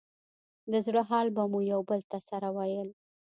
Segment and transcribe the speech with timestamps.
[0.71, 2.89] د زړه حال به مو يو بل ته سره ويل.